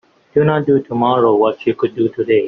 [0.33, 2.39] Do not do tomorrow what you could do today.